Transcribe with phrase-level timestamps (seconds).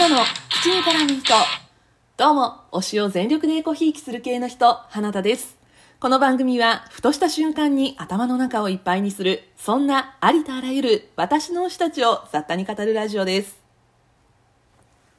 [0.00, 0.16] 体の
[0.48, 1.34] 口に絡む人。
[2.16, 5.58] どうも、推しを全力でエコひいきする系の人、花田です。
[6.00, 13.58] この番組は、ふとした瞬間に頭の中をいっぱいにする、そんなありとあらゆる私の推したちを雑多に語るラジオです。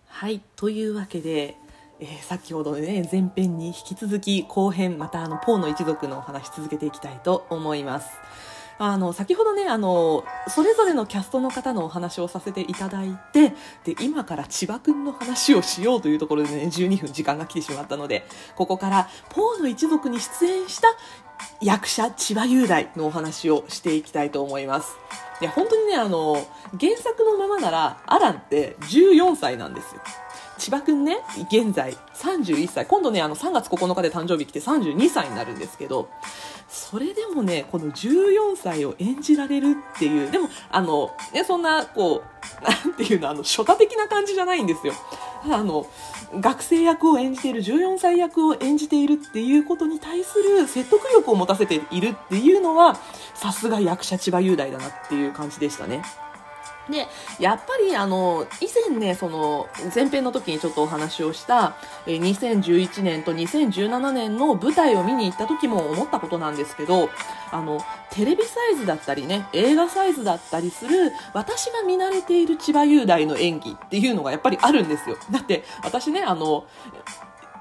[0.07, 1.57] はい、というわけで、
[1.99, 8.09] えー、先ほどね、前編に引き続き後編、またあの、ポーの一族のお話続けていきたいと思います。
[8.83, 13.53] あの先ほどねあのそれぞれのキャストの方のお話をさせていただいて
[13.83, 20.87] で今から千葉君の話をしようというところでね12分時間が来てしまったのでここからポーの一族に出演した
[21.61, 24.97] 役者千葉雄大のお話をしていきたいと思います。
[25.41, 26.33] で本当にねあの
[26.79, 30.01] 原作のままならアランって14歳なんですよ。
[30.61, 31.17] 千葉くんね、
[31.51, 32.85] 現在31歳。
[32.85, 36.07] 今度ね、あの3月9日で誕生日来て32歳になるんですけど、
[36.71, 44.93] それでもね、この14歳を演じられるっていう、でも、あの、ね、そんな、こう、 なんていうの、あの、初太的な感じじゃないんですよ。
[45.51, 45.85] あの、
[46.39, 52.97] 学生役を演じている、14歳役を演じているっていうことに対する説得力を持たせているっていうのは、
[53.33, 56.01] さすが役者千葉雄大だなっていう感じでしたね。
[56.91, 57.07] で、
[57.39, 61.75] やっぱりあの、以前ね、その、前編の時にちょっとお話をした、
[62.05, 67.09] え2011年と2017年の舞台を見に行った時も思ったことなんですけど、
[67.51, 67.79] あの、
[68.11, 75.17] テレビサイズだったりね、映画サイズだったりする、私が見慣れている千葉雄大の演技っていうのがやっぱりあるんですよ。
[75.31, 76.65] だって、私ね、あの、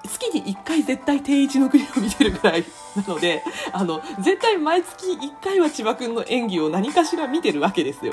[0.08, 2.64] 月に1回絶対定一の国を見てるぐらい
[2.96, 3.42] なので、
[3.72, 8.12] あの、絶対毎月1回は千葉くんの演技を何かしら見てるわけですよ。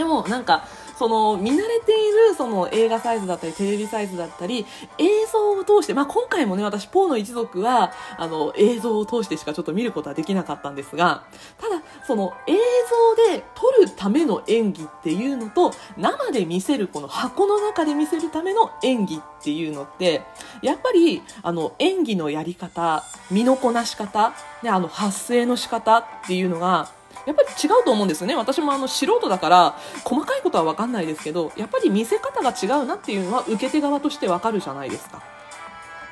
[0.00, 4.64] でもなんかその見慣れているその映画サイズだったりテレビサイズだったり
[4.96, 11.24] 映像を通して、まあ、今回もね私ポーの一族はあの映像を通してしかちょっと見ることはできなかったんですが
[11.58, 20.22] ただその映像で撮るための演技っていうのと生で見せるこの箱の中で見せるための演技っていうのって
[20.62, 24.32] やっぱりあの演技のやり方身のこなし方
[24.62, 26.88] であの発声の仕方っていうのが
[27.26, 28.34] やっぱり違うと思うんですよね。
[28.34, 35.22] 私もあの素人だから、細かいことはわかんないですけど、やっぱり見せ方が違うなっていうのは受け手側としてわかるじゃないですか。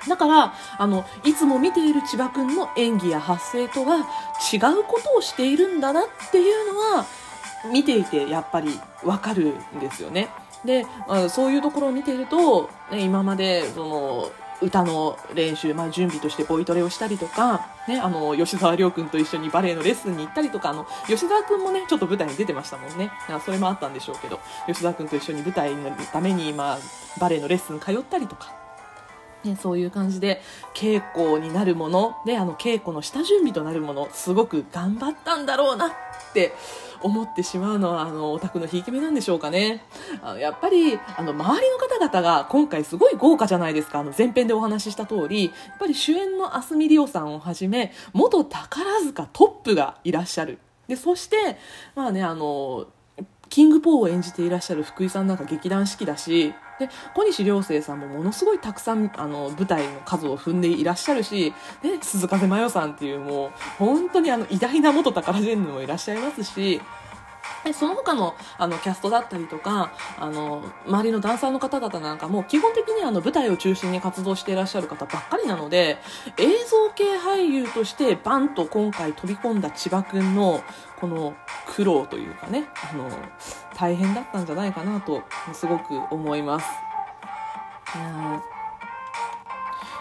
[0.07, 4.07] だから、あの、いつも見ている千葉くんの演技や発声とは
[4.53, 7.05] 違うことをしているんだなっていうのは、
[7.73, 10.29] 見ていてやっぱりわかるんですよね。
[10.65, 10.87] で、
[11.29, 14.31] そういうところを見ていると、ね、今まで、その、
[14.61, 23.11] 歌の練習、まあ、準備としてボイトレをしたりとか、ね、あの吉沢亮君と一緒にバレエのレッスンに行ったりとかあの吉沢君もねちょっと舞台に出てましたもんね
[23.45, 26.79] それもあったんでしょうけど吉沢君と一緒に舞台のために、まあ、
[27.21, 28.59] バレエのレッスン通ったりとか。
[29.45, 30.43] ね、そういう感じで
[30.75, 35.91] 稽古になるものであの稽古の下準備となるものすごく頑張ったんだろうなっ
[36.33, 36.55] て
[37.03, 39.85] 思ってしまうのは、あの、オタクのひいき目なんでしょうかね。
[40.23, 44.01] あのやっぱり、あの、周りの方々が今回すごい豪華じゃないですか。
[44.01, 50.59] あの、前編でお話しした通り、やっぱり主演の明日海りおさんをはじめ、元宝塚トップがいらっしゃる。
[50.89, 51.59] で、そして、
[51.95, 52.87] まあね、あの、
[53.49, 66.81] キングポーを演じていらっしゃる福井さんなんか劇団四季だし、で、小西良生さんもものすごいたくさん、あの、舞台の数を踏んでいらっしゃるし、で、鈴風真世さんっていうもう、本当にあの、偉大な元宝ジェンヌもいらっしゃいますし、
[67.69, 75.99] でその他のあのキャストだったりとかあの周りのダンサーの方々なんかも基本的にあの舞台を中心に活動していらっしゃる方ばっかりなので
[76.39, 80.65] 映像系俳優としてバンと今回飛び込んだ千葉くんの
[80.99, 81.37] この
[81.67, 83.11] 苦労というかねあの
[83.77, 86.67] 大変だったんじゃないかなとすごく思います。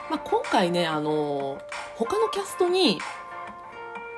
[0.10, 1.58] まあ、今回ねあの
[1.98, 3.00] 他のキャストに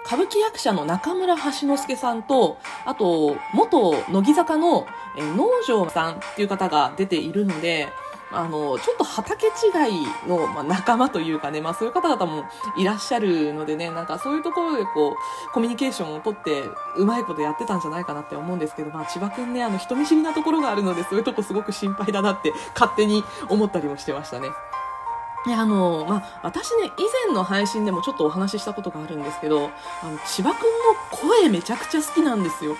[0.09, 7.89] 歌舞伎役者の中村橋之助さんと、あと、元乃木坂の、え農場さんっていう方が出ているので、
[8.31, 9.49] あの、ちょっと畑違
[9.91, 16.63] いの、まあ、仲間というかね、まあそういう方々もいらっしゃるのでね、なんかそういうところでこう、コミュニケーションをとって、
[16.97, 24.49] うまいことやってたんじゃないかなって思うんですけど、まあ千葉くんね、あの人見知りなところがあるので、そういうとこすごく心配だなって勝手に思ったりもしてましたね。
[25.45, 29.71] いやあのまあ、私ね以前の配信でもちょっとお話ししたことがあるんですけど
[30.03, 32.75] あの千葉くんの声めちゃくちゃ好きなんですよ。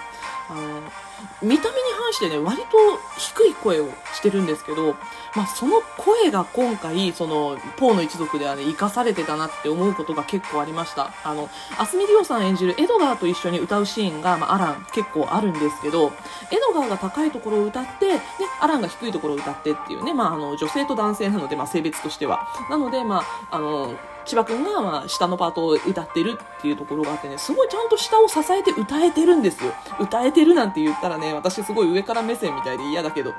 [1.41, 2.77] 見た目に反してね割と
[3.17, 4.95] 低い声をしてるんですけど、
[5.35, 11.13] まあ、その声が今回そのポーの一族ではね生かされてたなって思うことが結構ありました。
[11.23, 16.07] あのアスミリオさん演じるエドガーと一緒に歌うシーンが、まあ、アラン結構あるんですけど
[16.51, 18.19] エドガーが高いところを歌ってで
[18.61, 22.47] アランが低いところを歌ってっていうね、まあ、あの女性と男性なので、まあ、性別としては。
[22.69, 23.95] なので、まあ、あの
[24.29, 29.73] 千葉くんが、まあ、下のパートを歌ってるっていうところがあってね、すごいちゃんと下を支えて歌えてるんですよ。
[29.99, 33.33] 歌えてるなんて言ったらね、私すごい上から目線みたいで嫌だけど、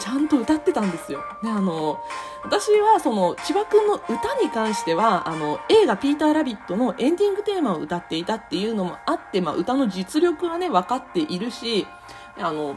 [0.00, 1.20] ちゃんと歌ってたんですよ。
[1.44, 2.00] ね、あの、
[2.42, 11.86] 私はその、千葉くんの歌に関しては、あの、映画ピーターラビットのエンディングテーマを歌っていたっていうのもあって、まあ、歌の実力はね、分かっているし、
[12.36, 12.76] あの、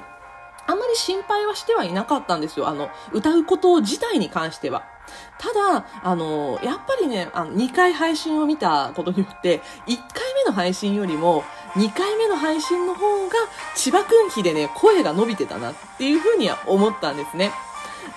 [0.67, 2.67] あんまり心配はしてはいなかったんですよ。
[2.67, 4.94] あの、歌うこと自体に関しては。
[5.37, 11.43] ただ、あの、やっぱりね、あの、2回配信を見たことによって、1回目の配信よりも、
[11.75, 13.35] 2回目の配信の方が、
[13.75, 17.51] 千葉くん比でね、声が伸びてたなっていうふうには思ったんですね。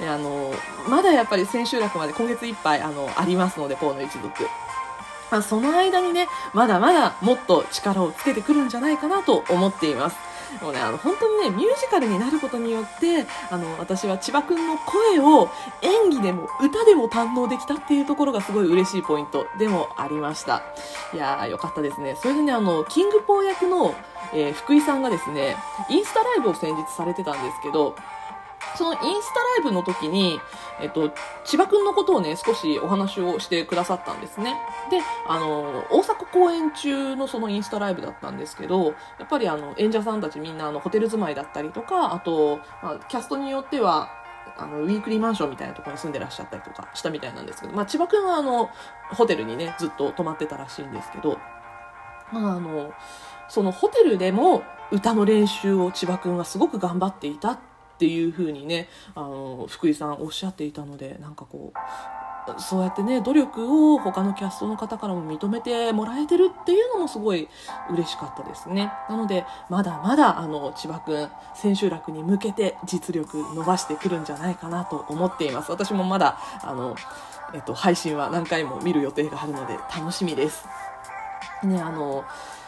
[0.00, 0.52] あの、
[0.88, 4.44] まだやっぱり千秋楽まで今月いっぱい、あの、ありますので、河野一族。
[5.30, 10.27] まあ、その間にね、まだまだもっと力をつけてくるんじゃないかなと思っています。
[10.62, 15.48] もうね、あの、本当にね、ミュージカルになることによって、あの、私は千葉くんの声を
[15.82, 20.62] 演技でも歌でも堪能できたっていうところがすごい嬉しいポイントでもありました。
[21.14, 22.16] いやー、よかったですね。
[22.20, 23.94] それでね、あの、キングポー役の、
[24.32, 25.56] えー、福井さんがですね、
[25.88, 27.94] インスタライブを先日されてたんですけど、
[28.76, 30.40] そのインスタライブの時に、
[30.80, 31.10] えっと、
[31.44, 34.56] 千葉くんのことをね、少しお話をしてくださったんですね。
[34.90, 44.10] で、あの、大阪公演中のそのインスタライブだったんですけど、やっぱりあの、演者さんたちみんなあの、ホテル住まいだったりとか、あと、まあ、キャストによっては、
[44.56, 48.70] あの、ウィークリーマンションみたいなところに住んでらっしゃったりとかしたみたいなんですけど、まあ、千葉くんはあの、
[49.10, 51.38] ホテルにね、ずっと泊まってたらしいんですけど、
[52.32, 52.92] まあ、あの、
[53.48, 57.58] そのホテルでも歌の練習を千葉くんはすごく頑張っていたっ
[57.98, 61.78] ていうふうにねあの福井さんおっしゃっていたのでなんかこう
[62.58, 67.48] そうやってね努力を他のキャストの方からも認めてもらえてるっていうのもすごい
[67.90, 68.92] 嬉しかったですね。
[69.08, 75.70] なのでまだまだあの千葉くん千秋楽に向けて実力伸ばしてくるんじゃないかなと思っています。
[75.70, 76.96] 私もまだあの、
[77.54, 80.66] えっと、配信は何回も見る予定があるので楽しみです。
[81.64, 82.24] ねあの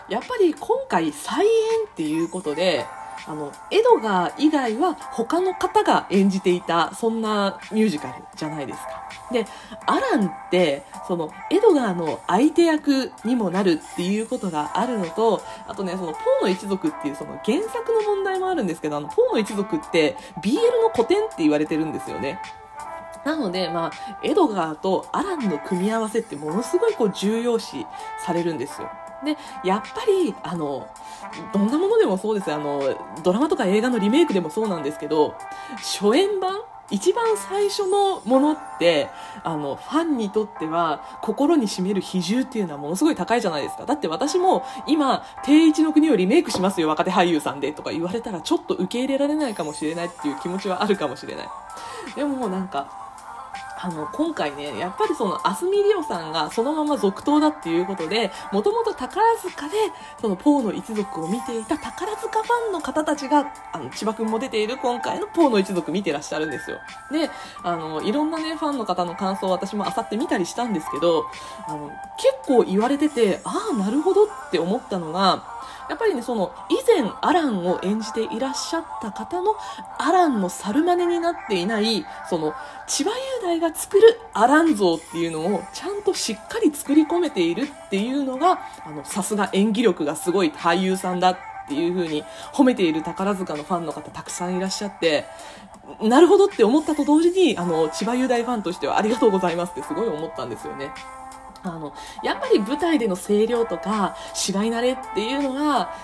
[0.09, 1.53] やっぱり今回再演
[1.87, 2.85] っていうことで
[3.27, 9.11] あの、エドガー以外は他の方が演じていた、そんなミュージカルじゃないですか。
[9.33, 9.47] で、
[9.87, 22.41] アランって、その、エドガーの相手役にもなるっていうことがあるのと、あとね、その、ポーの一族っていうその原作の問題もあるんですけど、あの、ポーの一族って BL の古典って言われてるんですよね。
[23.25, 27.87] なので、まあ、エドガーとアランの組み合わせってものすごいこう重要視
[28.25, 28.91] されるんですよ。
[29.25, 30.89] で、やっぱり、あの、
[31.53, 32.83] どんなものでもそうですあの、
[33.23, 35.35] ドラマとか映画のリメイクでもそうなんですけど、
[35.77, 39.09] 初演版一番最初のものって、
[39.45, 43.87] あの、ファンにとっては心に占める比重っていうのはものすごい高いじゃないですか。
[43.87, 51.49] だって私も今、定一の国をリメイクしますよ、若手俳優さんでとか言われたらちょっと受け入れられないかもしれないっていう気持ちはあるかもしれない。
[52.17, 53.10] でももうなんか、
[53.83, 59.75] あの、今回ね、やっぱりその、アスミリオさんがそのまま続投だっていうことで、もともと宝塚で、
[60.21, 66.79] その、ポーの一族を見ていた宝塚ファンの方たちが、あの、千葉くんも出ている今回のポーの一族見てらっしゃるんですよ。
[67.11, 67.31] で、
[67.63, 71.25] あの、いろんなね、ファンの方の感想を私も漁ってみたりしたんですけど、
[71.67, 75.60] あの、結構言われてて、ああ、なるほどって思ったのが、
[75.91, 79.57] やっぱりね、その、以前アランを演じていらっしゃった方の
[79.99, 82.55] アランの猿真似になっていない、その、
[82.87, 92.23] 千葉雄大が作るアラン像っていうのをちゃんとしっかり作り込めているっていうのが、あの、さすが演技力がすごい俳優さんだっていう風に
[92.53, 95.25] 褒めている宝塚のファンの方たくさんいらっしゃって、
[96.01, 100.93] なるほどって思ったと同時に、あの、千葉雄大ファンとしてはありがとうございますってすごい思ったんですよね。
[101.63, 105.95] あの、やっぱり舞台での声量とか、芝居慣れっていうのが、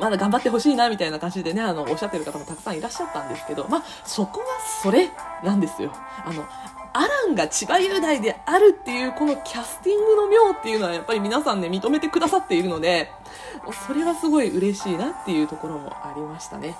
[0.00, 4.46] まだ頑張ってほしいな、みたいな感じでね、あの、おっしゃってる方もたくさんいらっしゃったんですけど、まあ、そこは
[4.82, 5.10] それ
[5.42, 5.92] なんですよ。
[6.24, 6.44] あの、
[6.92, 13.12] アランが千葉雄大であるっていう、このキャスティングの妙っていうのはやっぱり皆さんね、認めてくださっているので、
[13.86, 16.76] それはすごい嬉しいなっていうところもありましたね。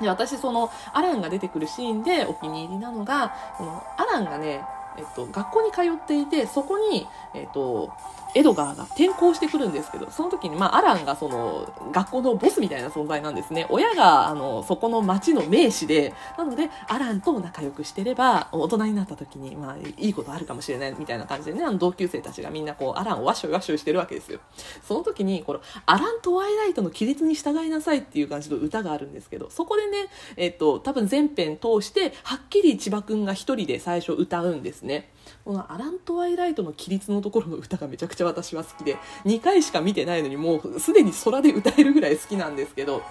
[0.00, 4.64] で、私その、アランが出てくるシーンでお気に入りなのが、この、アランがね、
[4.98, 7.90] えっと、学校に通っていて、そこに、えっと、
[8.34, 13.66] エドガーが転校してくるんですけど、その時に、まあ、アランがその、学校のボスみたいな存在なんですね。
[13.68, 24.40] 親が、あの、そこの町の名士で、なので、アランと仲良くしてれば、大人になった時に、まあ、いいことあるかもしれないみたいな感じでね、あの、同級生たちがみんなこう、アランをワッショイワッショイしてるわけですよ。
[24.82, 35.10] その時に、この、アランとワイライトの規律に従いなさいっていう感じの歌があるんですけど、そこでね、えっと、多分全編通して、はっきり千葉くんが一人で最初歌うんですね。
[35.44, 43.02] このアラン・トワイライトの規律のところの歌がめちゃくちゃ私は好きで2回しか見てないのにもうすでに空で歌えるぐらい好きなんですけど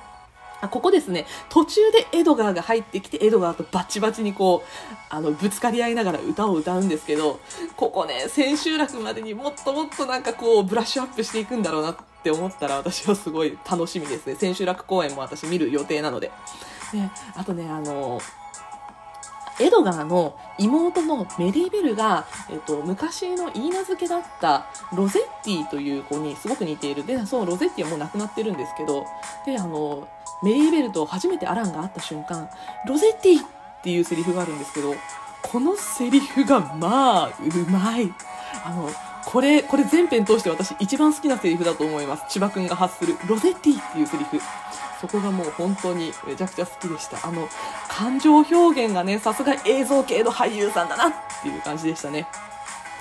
[0.62, 7.40] あここですね、途中でエドガーが入ってきて、エドガーとバチバチにこう、あの、ぶつかり合いながら歌を歌うんですけど、
[7.76, 14.36] ここね、千秋楽までにもっともっとなんかこう、ブラッシュアップしていくんだろうなって思ったら、私はすごい楽しみですね。
[14.36, 16.32] 千秋楽公演も私見る予定なので。
[16.94, 18.22] で、あとね、あの、
[19.62, 27.06] エドガーの妹のメリーベルが、えっと、昔の言い名付けだったロゼッティという子にすごく似ている。
[27.06, 29.06] で、そのロゼッティはもう亡くなってるんですけど、
[29.46, 30.08] で、あの、
[30.44, 32.50] メリーベルと初めてアランが会った瞬間、
[32.88, 33.48] ロゼッティっ
[33.84, 34.96] ていうセリフがあるんですけど、
[35.44, 38.12] このセリフがまあ、うまい。
[38.64, 38.90] あの、
[39.26, 42.24] これ、これ全編通して私一番好きなセリフだと思います。
[42.30, 44.40] 千葉くんが発するロゼッティっていうセリフ。
[45.02, 47.28] そこがもう本当にめちゃくちゃ好きでした。
[47.28, 47.50] あの、
[47.90, 52.28] 感情表現がね、さすが映像系の俳優さんだなっていう感じでしたね。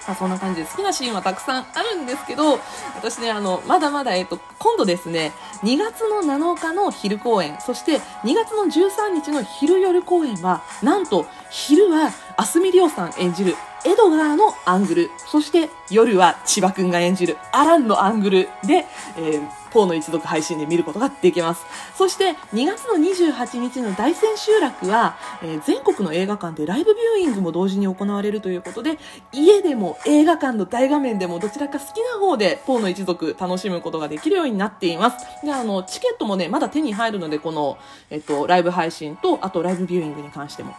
[0.07, 2.59] まあ、そんな感じで好きなシーンはたくさんあるんですけど、
[2.97, 21.65] 私ね、あの、まだまだ、えっと、今度ですね、2月の7日の昼公演、そして2月の13日の昼夜公演は、なんと、昼は、あすみりょうさん演じるエドガーのアングル、そして夜は千葉くんが演じるアランのアングルで、えー、ポーの一族配信で見ることができます。
[21.97, 28.99] そして2月の28日の大千秋楽は、えー、全国の映画館でライブビューイングも同時に行われるということで、
[29.33, 35.27] 家でも映画館の大画面でもどちらか好きな方でポーの一族楽しむことができるようになっています。
[35.45, 37.79] で、あの、チケットもね、まだ手に入るので、この、
[38.11, 40.75] えっと、ライブ配信と、あとライブビューイングに関しても。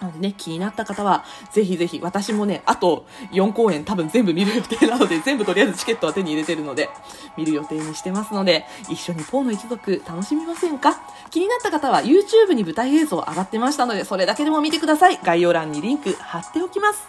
[0.00, 6.88] なのでね、気になった方は、ぜひぜひ、私もね、あと4公演多分全部見る予定 なので、全部とりあえずチケットは手に入れてるので、
[7.36, 11.00] 見る予定にしてますので、一緒にポーの一族楽しみませんか？
[11.30, 15.18] 気になった方は YouTube に舞台映像上がってましたので、それだけでも見てください。
[15.22, 17.02] 概要欄にリンク貼っておきます。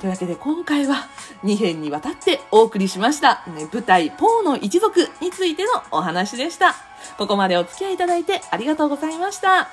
[0.00, 1.06] というわけで今回は
[1.44, 6.74] 2編にわたってお送りしました、ね、舞台ポーの一族についてのお話でした。
[7.18, 9.68] ここまでお付き合いいただいてありがとうございました。